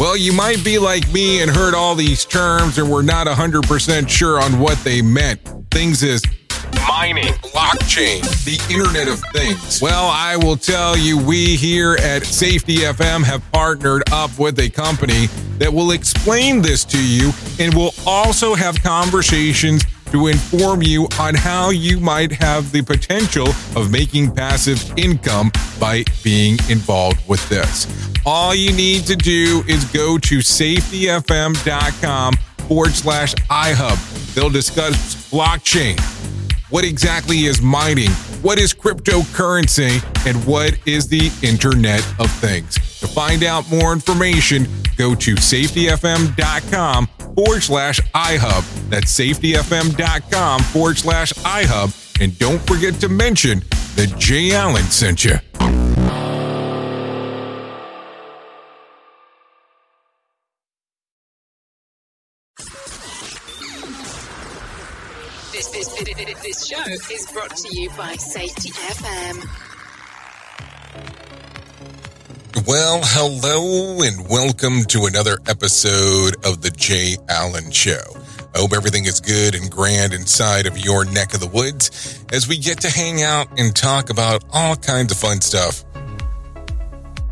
Well, 0.00 0.16
you 0.16 0.32
might 0.32 0.64
be 0.64 0.78
like 0.78 1.12
me 1.12 1.42
and 1.42 1.50
heard 1.50 1.74
all 1.74 1.94
these 1.94 2.24
terms 2.24 2.78
and 2.78 2.90
were 2.90 3.02
not 3.02 3.26
100% 3.26 4.08
sure 4.08 4.40
on 4.40 4.58
what 4.58 4.82
they 4.82 5.02
meant. 5.02 5.38
Things 5.70 6.02
is 6.02 6.22
mining, 6.88 7.34
blockchain, 7.52 8.22
the 8.46 8.58
Internet 8.72 9.08
of 9.08 9.20
Things. 9.34 9.82
Well, 9.82 10.08
I 10.08 10.36
will 10.36 10.56
tell 10.56 10.96
you, 10.96 11.22
we 11.22 11.54
here 11.54 11.98
at 12.00 12.24
Safety 12.24 12.76
FM 12.76 13.24
have 13.24 13.42
partnered 13.52 14.02
up 14.10 14.38
with 14.38 14.58
a 14.58 14.70
company 14.70 15.26
that 15.58 15.70
will 15.70 15.90
explain 15.90 16.62
this 16.62 16.82
to 16.86 17.06
you 17.06 17.32
and 17.58 17.74
will 17.74 17.92
also 18.06 18.54
have 18.54 18.82
conversations 18.82 19.84
to 20.12 20.28
inform 20.28 20.80
you 20.80 21.08
on 21.18 21.34
how 21.34 21.68
you 21.68 22.00
might 22.00 22.32
have 22.32 22.72
the 22.72 22.80
potential 22.80 23.48
of 23.76 23.90
making 23.92 24.34
passive 24.34 24.98
income 24.98 25.52
by 25.78 26.04
being 26.24 26.54
involved 26.70 27.20
with 27.28 27.46
this. 27.50 28.09
All 28.26 28.54
you 28.54 28.72
need 28.72 29.06
to 29.06 29.16
do 29.16 29.64
is 29.66 29.84
go 29.86 30.18
to 30.18 30.38
safetyfm.com 30.38 32.34
forward 32.68 32.92
slash 32.92 33.34
iHub. 33.34 34.34
They'll 34.34 34.50
discuss 34.50 35.30
blockchain. 35.30 35.98
What 36.70 36.84
exactly 36.84 37.46
is 37.46 37.60
mining? 37.60 38.10
What 38.42 38.58
is 38.58 38.72
cryptocurrency? 38.72 40.00
And 40.26 40.44
what 40.46 40.78
is 40.86 41.08
the 41.08 41.32
Internet 41.42 42.06
of 42.20 42.30
Things? 42.30 42.74
To 43.00 43.08
find 43.08 43.42
out 43.42 43.68
more 43.70 43.92
information, 43.92 44.68
go 44.96 45.14
to 45.16 45.34
safetyfm.com 45.34 47.06
forward 47.34 47.62
slash 47.62 48.00
iHub. 48.14 48.88
That's 48.90 49.18
safetyfm.com 49.18 50.60
forward 50.60 50.98
slash 50.98 51.32
iHub. 51.32 52.22
And 52.22 52.38
don't 52.38 52.60
forget 52.66 52.94
to 53.00 53.08
mention 53.08 53.60
that 53.96 54.14
Jay 54.18 54.52
Allen 54.54 54.84
sent 54.84 55.24
you. 55.24 55.38
This, 65.60 65.68
this, 65.68 66.42
this, 66.42 66.66
show 66.66 66.82
is 67.12 67.30
brought 67.34 67.54
to 67.54 67.68
you 67.78 67.90
by 67.90 68.14
Safety 68.14 68.70
FM. 68.70 69.46
Well, 72.66 73.00
hello 73.02 74.00
and 74.00 74.26
welcome 74.30 74.84
to 74.84 75.04
another 75.04 75.36
episode 75.46 76.36
of 76.46 76.62
the 76.62 76.70
Jay 76.70 77.18
Allen 77.28 77.70
Show. 77.72 78.00
I 78.54 78.60
hope 78.60 78.72
everything 78.72 79.04
is 79.04 79.20
good 79.20 79.54
and 79.54 79.70
grand 79.70 80.14
inside 80.14 80.64
of 80.64 80.78
your 80.78 81.04
neck 81.04 81.34
of 81.34 81.40
the 81.40 81.46
woods 81.46 82.24
as 82.32 82.48
we 82.48 82.56
get 82.56 82.80
to 82.80 82.88
hang 82.88 83.22
out 83.22 83.46
and 83.58 83.76
talk 83.76 84.08
about 84.08 84.42
all 84.54 84.76
kinds 84.76 85.12
of 85.12 85.18
fun 85.18 85.42
stuff 85.42 85.84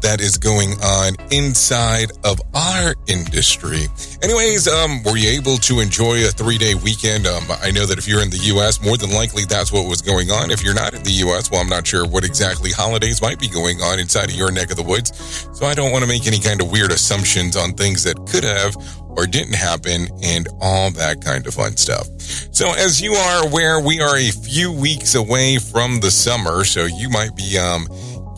that 0.01 0.21
is 0.21 0.37
going 0.37 0.73
on 0.83 1.17
inside 1.31 2.13
of 2.25 2.41
our 2.55 2.95
industry. 3.07 3.87
Anyways, 4.23 4.69
um, 4.69 5.03
were 5.03 5.17
you 5.17 5.31
able 5.31 5.57
to 5.59 5.81
enjoy 5.81 6.25
a 6.25 6.31
three 6.31 6.59
day 6.59 6.75
weekend? 6.75 7.27
Um, 7.27 7.45
I 7.63 7.71
know 7.71 7.87
that 7.87 7.99
if 7.99 8.07
you're 8.07 8.23
in 8.23 8.31
the 8.31 8.41
U.S., 8.55 8.83
more 8.83 8.97
than 8.97 9.11
likely 9.11 9.45
that's 9.45 9.73
what 9.73 9.89
was 9.89 10.03
going 10.03 10.31
on. 10.31 10.51
If 10.51 10.63
you're 10.63 10.75
not 10.75 10.95
in 10.95 11.03
the 11.03 11.13
U.S., 11.27 11.51
well, 11.51 11.61
I'm 11.61 11.69
not 11.69 11.87
sure 11.87 12.07
what 12.07 12.25
exactly 12.25 12.71
holidays 12.71 13.21
might 13.23 13.39
be 13.39 13.49
going 13.49 13.81
on 13.81 13.99
inside 13.99 14.31
of 14.31 14.37
your 14.37 14.51
neck 14.51 14.71
of 14.71 14.77
the 14.77 14.83
woods. 14.83 15.13
So 15.53 15.67
I 15.67 15.75
don't 15.75 15.93
want 15.93 16.03
to 16.03 16.09
make 16.09 16.27
any 16.27 16.39
kind 16.39 16.61
of 16.61 16.71
weird 16.71 16.93
assumptions 16.93 17.57
on 17.57 17.73
things 17.75 18.05
that 18.05 18.17
could 18.27 18.45
have 18.45 18.77
or 19.19 19.27
didn't 19.27 19.55
happen 19.55 20.07
and 20.23 20.49
all 20.61 20.91
that 20.93 21.21
kind 21.25 21.47
of 21.47 21.55
fun 21.55 21.77
stuff. 21.77 22.07
So 22.53 22.73
as 22.73 23.01
you 23.01 23.15
are 23.15 23.47
aware, 23.47 23.81
we 23.81 24.01
are 24.01 24.17
a 24.17 24.31
few 24.31 24.71
weeks 24.73 25.15
away 25.15 25.59
from 25.59 26.01
the 26.01 26.11
summer. 26.11 26.65
So 26.65 26.85
you 26.85 27.09
might 27.09 27.35
be, 27.35 27.59
um, 27.59 27.89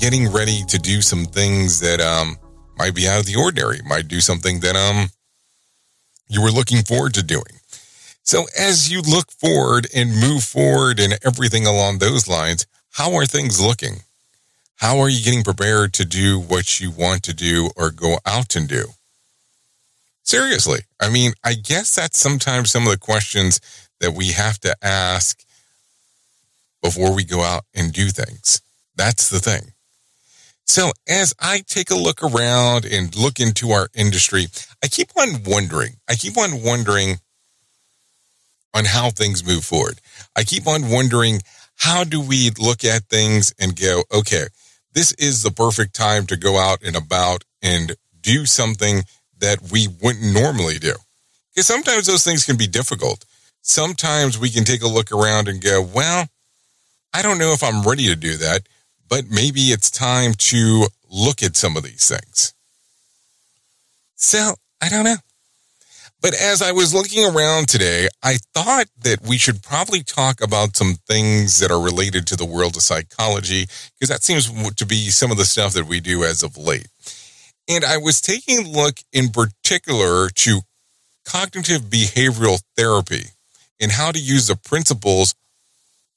getting 0.00 0.32
ready 0.32 0.62
to 0.68 0.78
do 0.78 1.02
some 1.02 1.26
things 1.26 1.80
that 1.80 2.00
um 2.00 2.36
might 2.76 2.94
be 2.94 3.06
out 3.06 3.20
of 3.20 3.26
the 3.26 3.36
ordinary, 3.36 3.80
might 3.86 4.08
do 4.08 4.20
something 4.20 4.60
that 4.60 4.76
um 4.76 5.10
you 6.28 6.42
were 6.42 6.50
looking 6.50 6.82
forward 6.82 7.14
to 7.14 7.22
doing. 7.22 7.60
So 8.22 8.44
as 8.58 8.90
you 8.90 9.02
look 9.02 9.30
forward 9.32 9.88
and 9.94 10.20
move 10.20 10.44
forward 10.44 11.00
and 11.00 11.18
everything 11.24 11.66
along 11.66 11.98
those 11.98 12.28
lines, 12.28 12.66
how 12.92 13.14
are 13.14 13.26
things 13.26 13.60
looking? 13.60 14.02
How 14.76 14.98
are 15.00 15.08
you 15.08 15.22
getting 15.22 15.42
prepared 15.42 15.92
to 15.94 16.04
do 16.04 16.38
what 16.38 16.80
you 16.80 16.90
want 16.90 17.22
to 17.24 17.34
do 17.34 17.70
or 17.76 17.90
go 17.90 18.18
out 18.24 18.56
and 18.56 18.68
do? 18.68 18.86
Seriously. 20.22 20.80
I 21.00 21.10
mean, 21.10 21.32
I 21.44 21.54
guess 21.54 21.94
that's 21.94 22.18
sometimes 22.18 22.70
some 22.70 22.84
of 22.84 22.90
the 22.90 22.98
questions 22.98 23.60
that 24.00 24.14
we 24.14 24.28
have 24.28 24.58
to 24.60 24.74
ask 24.82 25.44
before 26.82 27.14
we 27.14 27.24
go 27.24 27.42
out 27.42 27.64
and 27.74 27.92
do 27.92 28.08
things. 28.08 28.62
That's 28.96 29.28
the 29.28 29.40
thing. 29.40 29.72
So 30.70 30.92
as 31.08 31.34
I 31.40 31.64
take 31.66 31.90
a 31.90 31.96
look 31.96 32.22
around 32.22 32.84
and 32.84 33.16
look 33.16 33.40
into 33.40 33.72
our 33.72 33.88
industry, 33.92 34.46
I 34.84 34.86
keep 34.86 35.08
on 35.18 35.42
wondering, 35.44 35.94
I 36.08 36.14
keep 36.14 36.38
on 36.38 36.62
wondering 36.62 37.16
on 38.72 38.84
how 38.84 39.10
things 39.10 39.44
move 39.44 39.64
forward. 39.64 40.00
I 40.36 40.44
keep 40.44 40.68
on 40.68 40.88
wondering, 40.88 41.40
how 41.74 42.04
do 42.04 42.20
we 42.20 42.50
look 42.56 42.84
at 42.84 43.02
things 43.06 43.52
and 43.58 43.74
go, 43.74 44.04
okay, 44.14 44.44
this 44.92 45.10
is 45.14 45.42
the 45.42 45.50
perfect 45.50 45.92
time 45.92 46.24
to 46.26 46.36
go 46.36 46.56
out 46.56 46.78
and 46.84 46.94
about 46.94 47.42
and 47.60 47.96
do 48.20 48.46
something 48.46 49.02
that 49.40 49.72
we 49.72 49.88
wouldn't 50.00 50.32
normally 50.32 50.78
do. 50.78 50.94
Because 51.52 51.66
sometimes 51.66 52.06
those 52.06 52.22
things 52.22 52.44
can 52.44 52.56
be 52.56 52.68
difficult. 52.68 53.24
Sometimes 53.60 54.38
we 54.38 54.50
can 54.50 54.62
take 54.62 54.82
a 54.82 54.88
look 54.88 55.10
around 55.10 55.48
and 55.48 55.60
go, 55.60 55.82
well, 55.82 56.28
I 57.12 57.22
don't 57.22 57.38
know 57.38 57.50
if 57.54 57.64
I'm 57.64 57.82
ready 57.82 58.06
to 58.06 58.14
do 58.14 58.36
that 58.36 58.68
but 59.10 59.24
maybe 59.28 59.60
it's 59.72 59.90
time 59.90 60.32
to 60.34 60.86
look 61.10 61.42
at 61.42 61.56
some 61.56 61.76
of 61.76 61.82
these 61.82 62.08
things. 62.08 62.54
So 64.14 64.54
I 64.80 64.88
don't 64.88 65.04
know. 65.04 65.16
But 66.22 66.34
as 66.34 66.60
I 66.60 66.72
was 66.72 66.92
looking 66.92 67.24
around 67.24 67.68
today, 67.68 68.06
I 68.22 68.36
thought 68.54 68.86
that 69.02 69.22
we 69.26 69.38
should 69.38 69.62
probably 69.62 70.02
talk 70.02 70.42
about 70.42 70.76
some 70.76 70.96
things 71.08 71.58
that 71.60 71.70
are 71.70 71.82
related 71.82 72.26
to 72.26 72.36
the 72.36 72.44
world 72.44 72.76
of 72.76 72.82
psychology, 72.82 73.66
because 73.94 74.10
that 74.10 74.22
seems 74.22 74.50
to 74.74 74.86
be 74.86 75.08
some 75.08 75.30
of 75.30 75.38
the 75.38 75.46
stuff 75.46 75.72
that 75.72 75.86
we 75.86 75.98
do 75.98 76.22
as 76.22 76.42
of 76.42 76.58
late. 76.58 76.88
And 77.68 77.84
I 77.84 77.96
was 77.96 78.20
taking 78.20 78.66
a 78.66 78.68
look 78.68 78.98
in 79.12 79.30
particular 79.30 80.28
to 80.28 80.60
cognitive 81.24 81.82
behavioral 81.82 82.62
therapy 82.76 83.30
and 83.80 83.92
how 83.92 84.12
to 84.12 84.18
use 84.18 84.46
the 84.46 84.56
principles 84.56 85.34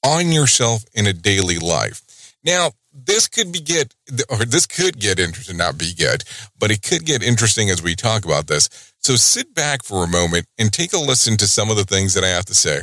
on 0.04 0.32
yourself 0.32 0.84
in 0.92 1.06
a 1.06 1.14
daily 1.14 1.58
life. 1.58 2.02
Now, 2.44 2.72
this 2.92 3.26
could 3.26 3.52
be 3.52 3.60
get 3.60 3.94
or 4.30 4.44
this 4.44 4.66
could 4.66 5.00
get 5.00 5.18
interesting, 5.18 5.56
not 5.56 5.78
be 5.78 5.92
good, 5.94 6.22
but 6.58 6.70
it 6.70 6.82
could 6.82 7.04
get 7.04 7.22
interesting 7.22 7.70
as 7.70 7.82
we 7.82 7.94
talk 7.94 8.24
about 8.24 8.46
this. 8.46 8.92
So 8.98 9.16
sit 9.16 9.54
back 9.54 9.82
for 9.82 10.04
a 10.04 10.08
moment 10.08 10.46
and 10.58 10.72
take 10.72 10.92
a 10.92 10.98
listen 10.98 11.36
to 11.38 11.48
some 11.48 11.70
of 11.70 11.76
the 11.76 11.84
things 11.84 12.14
that 12.14 12.24
I 12.24 12.28
have 12.28 12.44
to 12.46 12.54
say. 12.54 12.80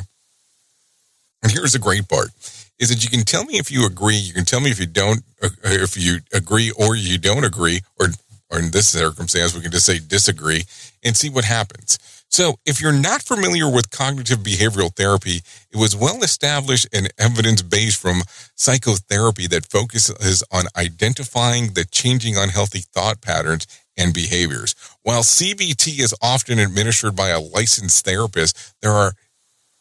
And 1.42 1.50
here's 1.50 1.72
the 1.72 1.78
great 1.78 2.08
part 2.08 2.28
is 2.78 2.88
that 2.88 3.02
you 3.02 3.10
can 3.10 3.24
tell 3.24 3.44
me 3.44 3.58
if 3.58 3.70
you 3.70 3.86
agree, 3.86 4.16
you 4.16 4.34
can 4.34 4.44
tell 4.44 4.60
me 4.60 4.70
if 4.70 4.78
you 4.78 4.86
don't 4.86 5.20
uh, 5.42 5.48
if 5.64 5.96
you 5.96 6.18
agree 6.32 6.70
or 6.72 6.94
you 6.94 7.18
don't 7.18 7.44
agree 7.44 7.80
or 7.98 8.08
or 8.50 8.58
in 8.58 8.70
this 8.70 8.88
circumstance 8.88 9.54
we 9.54 9.62
can 9.62 9.72
just 9.72 9.86
say 9.86 9.98
disagree 9.98 10.64
and 11.02 11.16
see 11.16 11.30
what 11.30 11.44
happens. 11.44 11.98
So, 12.32 12.54
if 12.64 12.80
you're 12.80 12.92
not 12.92 13.22
familiar 13.22 13.68
with 13.68 13.90
cognitive 13.90 14.38
behavioral 14.38 14.96
therapy, 14.96 15.42
it 15.70 15.76
was 15.76 15.94
well 15.94 16.22
established 16.22 16.88
and 16.90 17.12
evidence 17.18 17.60
based 17.60 18.00
from 18.00 18.22
psychotherapy 18.54 19.46
that 19.48 19.70
focuses 19.70 20.42
on 20.50 20.64
identifying 20.74 21.74
the 21.74 21.84
changing 21.84 22.38
unhealthy 22.38 22.84
thought 22.94 23.20
patterns 23.20 23.66
and 23.98 24.14
behaviors. 24.14 24.74
While 25.02 25.24
CBT 25.24 26.00
is 26.00 26.14
often 26.22 26.58
administered 26.58 27.14
by 27.14 27.28
a 27.28 27.40
licensed 27.40 28.02
therapist, 28.02 28.56
there 28.80 28.92
are 28.92 29.12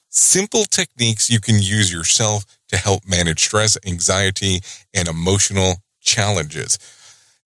simple 0.09 0.65
techniques 0.65 1.29
you 1.29 1.39
can 1.39 1.55
use 1.55 1.89
yourself 1.89 2.43
to 2.67 2.75
help 2.75 3.07
manage 3.07 3.45
stress, 3.45 3.77
anxiety, 3.87 4.59
and 4.93 5.07
emotional 5.07 5.75
challenges. 6.01 6.77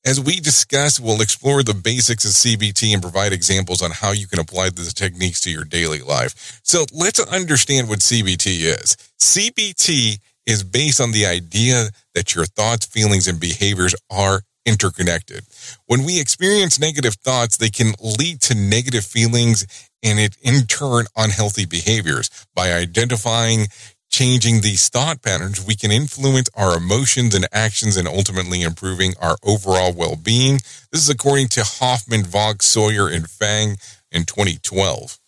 As 0.05 0.21
we 0.21 0.39
discuss, 0.39 0.99
we'll 0.99 1.21
explore 1.21 1.63
the 1.63 1.73
basics 1.73 2.25
of 2.25 2.31
CBT 2.31 2.93
and 2.93 3.01
provide 3.01 3.33
examples 3.33 3.81
on 3.81 3.89
how 3.89 4.11
you 4.11 4.27
can 4.27 4.39
apply 4.39 4.69
these 4.69 4.93
techniques 4.93 5.41
to 5.41 5.51
your 5.51 5.63
daily 5.63 6.01
life. 6.01 6.61
So 6.63 6.85
let's 6.93 7.19
understand 7.19 7.89
what 7.89 7.99
CBT 7.99 8.45
is. 8.65 8.97
CBT 9.19 10.19
is 10.45 10.63
based 10.63 11.01
on 11.01 11.11
the 11.11 11.25
idea 11.25 11.89
that 12.13 12.35
your 12.35 12.45
thoughts, 12.45 12.85
feelings, 12.85 13.27
and 13.27 13.39
behaviors 13.39 13.95
are 14.11 14.43
interconnected. 14.63 15.43
When 15.87 16.03
we 16.03 16.19
experience 16.19 16.79
negative 16.79 17.15
thoughts, 17.15 17.57
they 17.57 17.69
can 17.69 17.93
lead 17.99 18.41
to 18.41 18.55
negative 18.55 19.05
feelings 19.05 19.65
and 20.03 20.19
it 20.19 20.37
in 20.43 20.67
turn 20.67 21.05
unhealthy 21.15 21.65
behaviors. 21.65 22.29
By 22.53 22.73
identifying 22.73 23.67
changing 24.15 24.61
these 24.61 24.87
thought 24.87 25.21
patterns, 25.21 25.65
we 25.65 25.75
can 25.75 25.91
influence 25.91 26.49
our 26.55 26.77
emotions 26.77 27.35
and 27.35 27.45
actions 27.51 27.97
and 27.97 28.07
ultimately 28.07 28.61
improving 28.61 29.13
our 29.21 29.35
overall 29.43 29.91
well 29.91 30.15
being. 30.15 30.53
This 30.89 31.01
is 31.01 31.09
according 31.09 31.49
to 31.49 31.65
Hofmann, 31.65 32.23
Vogt, 32.23 32.61
Sawyer, 32.61 33.09
and 33.09 33.29
Fang 33.29 33.75
in 34.13 34.23
2012. 34.23 35.19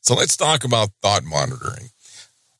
So 0.00 0.14
let's 0.14 0.36
talk 0.36 0.64
about 0.64 0.88
thought 1.00 1.22
monitoring. 1.22 1.90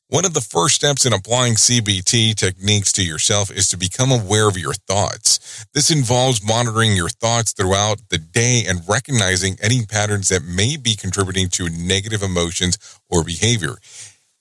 One 0.06 0.24
of 0.24 0.32
the 0.32 0.40
first 0.40 0.76
steps 0.76 1.04
in 1.04 1.12
applying 1.12 1.54
CBT 1.54 2.36
techniques 2.36 2.92
to 2.92 3.04
yourself 3.04 3.50
is 3.50 3.68
to 3.68 3.76
become 3.76 4.12
aware 4.12 4.48
of 4.48 4.56
your 4.58 4.74
thoughts. 4.74 5.66
This 5.74 5.90
involves 5.90 6.46
monitoring 6.46 6.94
your 6.94 7.08
thoughts 7.08 7.52
throughout 7.52 7.98
the 8.10 8.18
day 8.18 8.62
and 8.64 8.88
recognizing 8.88 9.56
any 9.60 9.86
patterns 9.86 10.28
that 10.28 10.44
may 10.44 10.76
be 10.76 10.94
contributing 10.94 11.48
to 11.50 11.68
negative 11.68 12.22
emotions 12.22 12.78
or 13.08 13.24
behavior. 13.24 13.76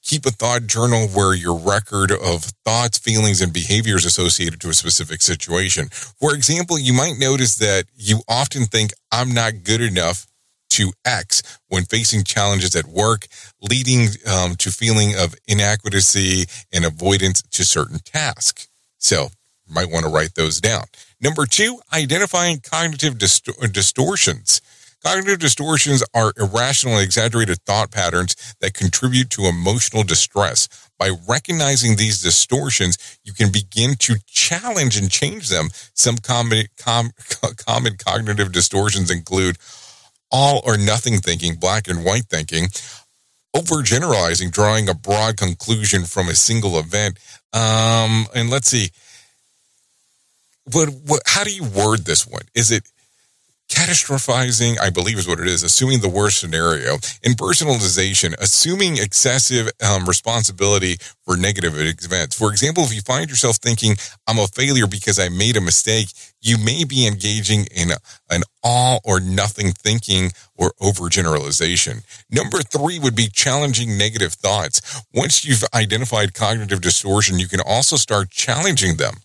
Keep 0.03 0.25
a 0.25 0.31
thought 0.31 0.65
journal 0.65 1.07
where 1.09 1.33
your 1.35 1.57
record 1.57 2.11
of 2.11 2.43
thoughts, 2.65 2.97
feelings, 2.97 3.41
and 3.41 3.53
behaviors 3.53 4.05
associated 4.05 4.59
to 4.61 4.69
a 4.69 4.73
specific 4.73 5.21
situation. 5.21 5.89
For 5.89 6.33
example, 6.33 6.79
you 6.79 6.93
might 6.93 7.19
notice 7.19 7.55
that 7.57 7.85
you 7.95 8.21
often 8.27 8.65
think, 8.65 8.91
I'm 9.11 9.33
not 9.33 9.63
good 9.63 9.81
enough 9.81 10.25
to 10.71 10.91
X 11.05 11.59
when 11.67 11.83
facing 11.83 12.23
challenges 12.23 12.75
at 12.75 12.85
work, 12.85 13.27
leading 13.61 14.07
um, 14.25 14.55
to 14.55 14.71
feeling 14.71 15.15
of 15.15 15.35
inadequacy 15.47 16.45
and 16.71 16.85
avoidance 16.85 17.41
to 17.41 17.65
certain 17.65 17.99
tasks. 17.99 18.67
So 18.97 19.29
you 19.67 19.73
might 19.73 19.91
want 19.91 20.05
to 20.05 20.11
write 20.11 20.35
those 20.35 20.61
down. 20.61 20.85
Number 21.21 21.45
two, 21.45 21.79
identifying 21.93 22.61
cognitive 22.61 23.17
dist- 23.17 23.49
distortions. 23.71 24.61
Cognitive 25.03 25.39
distortions 25.39 26.03
are 26.13 26.33
irrational 26.37 26.95
and 26.95 27.03
exaggerated 27.03 27.61
thought 27.65 27.89
patterns 27.91 28.35
that 28.59 28.73
contribute 28.73 29.29
to 29.29 29.43
emotional 29.45 30.03
distress. 30.03 30.67
By 30.97 31.11
recognizing 31.27 31.95
these 31.95 32.21
distortions, 32.21 32.97
you 33.23 33.31
can 33.31 33.51
begin 33.51 33.95
to 33.99 34.17
challenge 34.27 34.97
and 34.97 35.09
change 35.09 35.47
them. 35.47 35.69
Some 35.93 36.17
common, 36.17 36.65
com, 36.77 37.11
common 37.65 37.95
cognitive 37.95 38.51
distortions 38.51 39.09
include 39.09 39.57
all 40.31 40.61
or 40.65 40.77
nothing 40.77 41.19
thinking, 41.19 41.55
black 41.55 41.87
and 41.87 42.03
white 42.03 42.25
thinking, 42.25 42.65
overgeneralizing, 43.55 44.51
drawing 44.51 44.89
a 44.89 44.93
broad 44.93 45.37
conclusion 45.37 46.03
from 46.03 46.27
a 46.27 46.35
single 46.35 46.77
event. 46.77 47.17
Um, 47.53 48.27
and 48.35 48.49
let's 48.49 48.67
see, 48.67 48.89
what, 50.73 50.89
what, 51.05 51.21
how 51.25 51.45
do 51.45 51.51
you 51.51 51.63
word 51.63 52.05
this 52.05 52.27
one? 52.27 52.43
Is 52.53 52.69
it 52.71 52.83
catastrophizing, 53.69 54.79
I 54.79 54.89
believe 54.89 55.17
is 55.17 55.27
what 55.27 55.39
it 55.39 55.47
is, 55.47 55.63
assuming 55.63 56.01
the 56.01 56.09
worst 56.09 56.39
scenario, 56.39 56.93
and 57.23 57.37
personalization, 57.37 58.35
assuming 58.39 58.97
excessive 58.97 59.69
um, 59.85 60.05
responsibility 60.05 60.97
for 61.23 61.37
negative 61.37 61.75
events. 61.77 62.37
For 62.37 62.51
example, 62.51 62.83
if 62.83 62.93
you 62.93 63.01
find 63.01 63.29
yourself 63.29 63.57
thinking, 63.57 63.95
I'm 64.27 64.39
a 64.39 64.47
failure 64.47 64.87
because 64.87 65.19
I 65.19 65.29
made 65.29 65.55
a 65.55 65.61
mistake, 65.61 66.09
you 66.41 66.57
may 66.57 66.83
be 66.83 67.05
engaging 67.05 67.67
in 67.75 67.89
an 68.29 68.43
all 68.63 69.01
or 69.03 69.19
nothing 69.19 69.71
thinking 69.71 70.31
or 70.55 70.73
overgeneralization. 70.81 72.03
Number 72.29 72.59
three 72.59 72.99
would 72.99 73.15
be 73.15 73.27
challenging 73.27 73.97
negative 73.97 74.33
thoughts. 74.33 75.03
Once 75.13 75.45
you've 75.45 75.63
identified 75.73 76.33
cognitive 76.33 76.81
distortion, 76.81 77.39
you 77.39 77.47
can 77.47 77.61
also 77.65 77.95
start 77.97 78.29
challenging 78.29 78.97
them. 78.97 79.15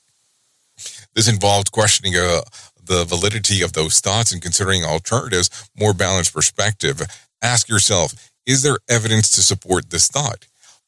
This 1.14 1.28
involves 1.28 1.70
questioning 1.70 2.16
a, 2.16 2.42
the 2.86 3.04
validity 3.04 3.62
of 3.62 3.72
those 3.72 4.00
thoughts 4.00 4.32
and 4.32 4.42
considering 4.42 4.84
alternatives, 4.84 5.68
more 5.78 5.94
balanced 5.94 6.34
perspective. 6.34 7.00
Ask 7.42 7.68
yourself, 7.68 8.14
is 8.46 8.62
there 8.62 8.78
evidence 8.88 9.30
to 9.30 9.42
support 9.42 9.90
this 9.90 10.08
thought? 10.08 10.46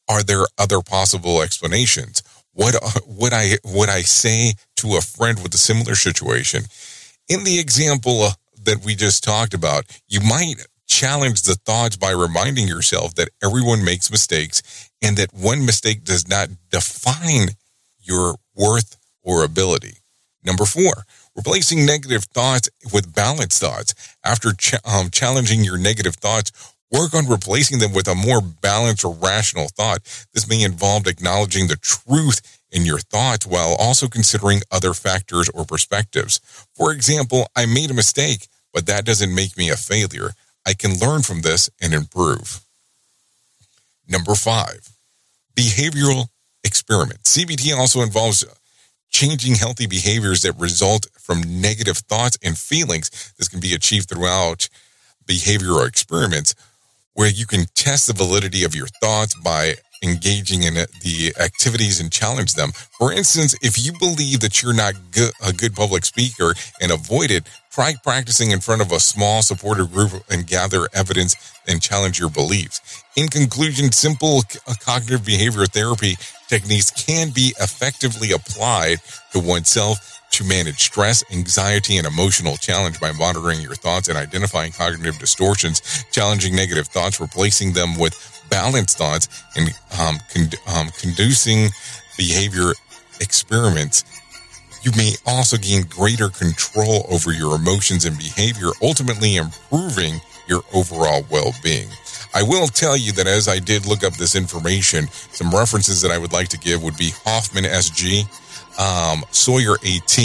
Are 0.08 0.22
there 0.22 0.44
other 0.58 0.81
possible 0.81 1.43
explanations? 1.43 2.22
What 2.52 2.75
would 3.06 3.32
I 3.32 3.58
would 3.64 3.90
I 3.90 4.02
say 4.02 4.54
to 4.76 4.96
a 4.96 5.00
friend 5.00 5.43
with 5.43 5.54
a 5.54 5.58
similar 5.58 5.94
situation? 5.94 6.64
In 7.28 7.44
the 7.44 7.58
example 7.58 8.28
that 8.64 8.84
we 8.84 8.94
just 8.94 9.25
talked 9.25 9.52
about, 9.52 9.84
you 10.08 10.20
might 10.20 10.66
challenge 10.87 11.42
the 11.42 11.56
thoughts 11.56 11.96
by 11.96 12.12
reminding 12.12 12.69
yourself 12.69 13.14
that 13.16 13.28
everyone 13.42 13.84
makes 13.84 14.10
mistakes 14.10 14.88
and 15.02 15.16
that 15.16 15.34
one 15.34 15.66
mistake 15.66 16.04
does 16.04 16.28
not 16.28 16.49
define 16.70 17.49
your 18.00 18.37
worth 18.54 18.96
or 19.22 19.44
ability. 19.44 19.99
Number 20.44 20.64
four, 20.64 21.04
replacing 21.37 21.85
negative 21.85 22.25
thoughts 22.25 22.69
with 22.93 23.15
balanced 23.15 23.61
thoughts. 23.61 23.94
After 24.25 24.53
ch- 24.53 24.75
um, 24.85 25.11
challenging 25.11 25.62
your 25.62 25.79
negative 25.79 26.17
thoughts, 26.17 26.75
work 26.91 27.15
on 27.15 27.29
replacing 27.29 27.79
them 27.79 27.93
with 27.93 28.09
a 28.09 28.15
more 28.15 28.41
balanced 28.41 29.05
or 29.05 29.15
rational 29.15 29.69
thought. 29.69 30.00
This 30.33 30.49
may 30.49 30.62
involve 30.62 31.06
acknowledging 31.06 31.67
the 31.67 31.77
truth 31.77 32.41
in 32.73 32.85
your 32.85 32.99
thoughts 32.99 33.47
while 33.47 33.77
also 33.79 34.09
considering 34.09 34.61
other 34.73 34.94
factors 34.94 35.49
or 35.50 35.65
perspectives. 35.65 36.41
For 36.75 36.93
example, 36.93 37.49
I 37.55 37.67
made 37.67 37.91
a 37.91 37.94
mistake, 37.94 38.49
but 38.73 38.87
that 38.87 39.05
doesn't 39.05 39.35
make 39.35 39.56
me 39.56 39.71
a 39.71 39.77
failure. 39.77 40.31
I 40.67 40.75
can 40.75 40.99
learn 40.99 41.23
from 41.23 41.43
this 41.43 41.71
and 41.81 41.94
improve. 41.94 42.61
Number 44.09 44.35
five, 44.35 44.88
behavioral 45.55 46.29
experiment. 46.65 47.23
CBT 47.23 47.77
also 47.77 48.00
involves 48.00 48.44
changing 49.16 49.54
healthy 49.54 49.86
behaviors 49.86 50.42
that 50.42 50.52
result 50.58 51.06
from 51.18 51.40
negative 51.62 51.96
thoughts 51.96 52.36
and 52.44 52.58
feelings. 52.58 53.32
This 53.38 53.48
can 53.48 53.60
be 53.60 53.72
achieved 53.72 54.10
throughout 54.10 54.68
behavioral 55.26 55.88
experiments 55.88 56.54
where 57.14 57.30
you 57.30 57.46
can 57.46 57.64
test 57.74 58.08
the 58.08 58.12
validity 58.12 58.62
of 58.62 58.74
your 58.74 58.88
thoughts 59.00 59.34
by 59.42 59.76
engaging 60.02 60.62
in 60.62 60.75
the 60.75 61.34
activities 61.40 62.00
and 62.00 62.12
challenge 62.12 62.54
them. 62.54 62.72
For 62.72 63.12
instance, 63.12 63.54
if 63.62 63.84
you 63.84 63.93
believe 63.98 64.40
that 64.40 64.62
you're 64.62 64.75
not 64.75 64.94
good, 65.10 65.32
a 65.46 65.52
good 65.52 65.75
public 65.75 66.04
speaker 66.04 66.54
and 66.81 66.93
avoid 66.93 67.31
it, 67.31 67.48
try 67.70 67.94
practicing 68.02 68.50
in 68.50 68.60
front 68.60 68.81
of 68.81 68.93
a 68.93 69.00
small 69.00 69.43
supportive 69.43 69.93
group 69.93 70.12
and 70.31 70.46
gather 70.46 70.88
evidence 70.94 71.37
and 71.69 71.82
challenge 71.82 72.19
your 72.19 72.31
beliefs. 72.31 73.02
In 73.16 73.28
conclusion, 73.28 73.93
simple 73.93 74.43
uh, 74.66 74.75
cognitive 74.81 75.25
behavior 75.25 75.66
therapy 75.66 76.16
techniques 76.49 76.90
can 76.90 77.31
be 77.31 77.54
effectively 77.60 78.32
applied 78.32 78.99
to 79.32 79.40
oneself 79.40 80.22
to 80.31 80.44
manage 80.44 80.81
stress, 80.81 81.25
anxiety, 81.32 81.96
and 81.96 82.06
emotional 82.06 82.56
challenge 82.56 83.00
by 83.00 83.12
monitoring 83.12 83.60
your 83.60 83.75
thoughts 83.75 84.08
and 84.08 84.19
identifying 84.19 84.72
cognitive 84.72 85.19
distortions, 85.19 86.04
challenging 86.10 86.54
negative 86.54 86.88
thoughts, 86.88 87.20
replacing 87.20 87.72
them 87.72 87.99
with 87.99 88.14
balanced 88.48 88.98
thoughts, 88.98 89.28
and 89.56 89.69
um, 90.00 90.19
con- 90.32 90.50
um, 90.75 90.88
conducing 90.98 91.69
behavior 92.16 92.72
experiments. 93.20 94.04
You 94.82 94.93
may 94.96 95.14
also 95.26 95.56
gain 95.56 95.82
greater 95.82 96.28
control 96.28 97.06
over 97.10 97.32
your 97.32 97.56
emotions 97.56 98.04
and 98.04 98.16
behavior, 98.16 98.69
ultimately 98.82 99.37
improving 99.37 100.20
your 100.46 100.62
overall 100.72 101.25
well-being. 101.31 101.88
I 102.34 102.43
will 102.43 102.69
tell 102.69 102.96
you 102.96 103.12
that 103.12 103.26
as 103.26 103.48
I 103.48 103.58
did 103.58 103.87
look 103.87 104.04
up 104.04 104.12
this 104.14 104.37
information, 104.37 105.08
some 105.08 105.50
references 105.50 106.02
that 106.02 106.10
I 106.10 106.19
would 106.19 106.32
like 106.32 106.49
to 106.49 106.58
give 106.58 106.82
would 106.82 106.96
be 106.96 107.10
Hofmann 107.25 107.64
SG, 107.64 108.26
um, 108.78 109.25
Sawyer 109.31 109.75
AT, 109.75 110.19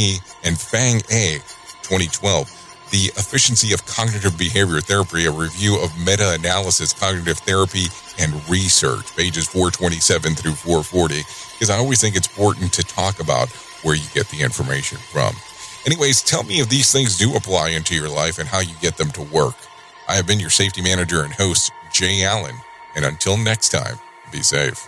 and 0.43 0.59
Fang 0.59 0.97
A 1.09 1.39
2012. 1.83 2.60
The 2.91 3.11
Efficiency 3.15 3.73
of 3.73 3.85
Cognitive 3.85 4.37
Behavior 4.37 4.81
Therapy, 4.81 5.25
a 5.25 5.31
review 5.31 5.79
of 5.81 5.97
meta 5.97 6.33
analysis, 6.33 6.91
cognitive 6.91 7.37
therapy, 7.39 7.85
and 8.19 8.33
research, 8.49 9.15
pages 9.15 9.47
427 9.47 10.35
through 10.35 10.53
440, 10.53 11.23
because 11.53 11.69
I 11.69 11.77
always 11.77 12.01
think 12.01 12.17
it's 12.17 12.27
important 12.27 12.73
to 12.73 12.83
talk 12.83 13.21
about 13.21 13.49
where 13.83 13.95
you 13.95 14.03
get 14.13 14.27
the 14.27 14.41
information 14.41 14.97
from. 14.97 15.33
Anyways, 15.85 16.21
tell 16.21 16.43
me 16.43 16.59
if 16.59 16.69
these 16.69 16.91
things 16.91 17.17
do 17.17 17.33
apply 17.35 17.69
into 17.69 17.95
your 17.95 18.09
life 18.09 18.37
and 18.39 18.47
how 18.47 18.59
you 18.59 18.75
get 18.81 18.97
them 18.97 19.09
to 19.11 19.21
work. 19.21 19.55
I 20.07 20.15
have 20.15 20.27
been 20.27 20.39
your 20.39 20.49
safety 20.49 20.81
manager 20.81 21.23
and 21.23 21.33
host, 21.33 21.71
Jay 21.93 22.23
Allen, 22.25 22.55
and 22.95 23.05
until 23.05 23.37
next 23.37 23.69
time, 23.69 23.97
be 24.31 24.43
safe. 24.43 24.87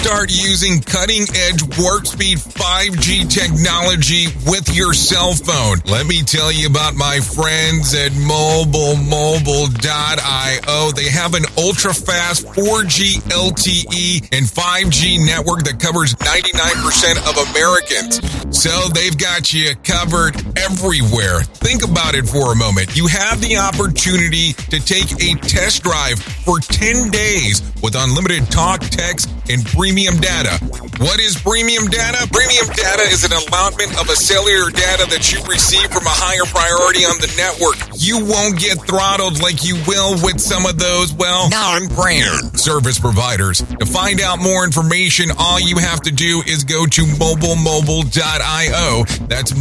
Start 0.00 0.32
using 0.32 0.80
cutting 0.80 1.26
edge 1.36 1.60
warp 1.78 2.06
speed 2.06 2.38
5G 2.38 3.28
technology 3.28 4.28
with 4.48 4.74
your 4.74 4.94
cell 4.94 5.34
phone. 5.34 5.76
Let 5.84 6.06
me 6.06 6.22
tell 6.22 6.50
you 6.50 6.68
about 6.68 6.94
my 6.94 7.20
friends 7.20 7.92
at 7.94 8.12
mobilemobile.io. 8.12 10.92
They 10.92 11.10
have 11.10 11.34
an 11.34 11.44
ultra 11.58 11.92
fast 11.92 12.46
4G 12.46 13.20
LTE 13.28 14.28
and 14.32 14.46
5G 14.46 15.26
network 15.26 15.64
that 15.64 15.78
covers 15.78 16.14
99% 16.14 17.18
of 17.28 17.36
Americans. 17.50 18.22
So 18.58 18.70
they've 18.94 19.18
got 19.18 19.52
you 19.52 19.74
covered 19.84 20.49
everywhere. 20.60 21.40
Think 21.60 21.84
about 21.84 22.14
it 22.14 22.28
for 22.28 22.52
a 22.52 22.56
moment. 22.56 22.96
You 22.96 23.06
have 23.06 23.40
the 23.40 23.56
opportunity 23.56 24.52
to 24.68 24.80
take 24.80 25.10
a 25.22 25.34
test 25.40 25.82
drive 25.82 26.18
for 26.18 26.60
10 26.60 27.10
days 27.10 27.62
with 27.82 27.94
unlimited 27.96 28.50
talk, 28.50 28.80
text, 28.80 29.30
and 29.48 29.64
premium 29.66 30.16
data. 30.20 30.62
What 31.00 31.18
is 31.18 31.36
premium 31.40 31.86
data? 31.86 32.28
Premium 32.30 32.66
data 32.76 33.02
is 33.08 33.24
an 33.24 33.32
allotment 33.32 33.98
of 33.98 34.08
a 34.08 34.16
cellular 34.16 34.70
data 34.70 35.08
that 35.10 35.32
you 35.32 35.42
receive 35.48 35.90
from 35.90 36.06
a 36.06 36.12
higher 36.12 36.44
priority 36.46 37.04
on 37.04 37.18
the 37.18 37.32
network. 37.40 37.80
You 37.96 38.24
won't 38.24 38.60
get 38.60 38.78
throttled 38.86 39.42
like 39.42 39.64
you 39.64 39.76
will 39.88 40.14
with 40.22 40.40
some 40.40 40.66
of 40.66 40.78
those, 40.78 41.12
well, 41.14 41.48
non-brand 41.48 42.60
service 42.60 42.98
providers. 42.98 43.62
To 43.80 43.86
find 43.86 44.20
out 44.20 44.40
more 44.40 44.64
information, 44.64 45.30
all 45.38 45.58
you 45.58 45.78
have 45.78 46.00
to 46.02 46.12
do 46.12 46.42
is 46.46 46.64
go 46.64 46.84
to 46.86 47.02
mobilemobile.io. 47.02 49.04
That's 49.26 49.52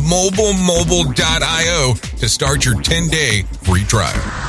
mobilemobile.io 0.89 1.93
to 2.17 2.27
start 2.27 2.65
your 2.65 2.75
10-day 2.75 3.43
free 3.63 3.83
trial. 3.83 4.48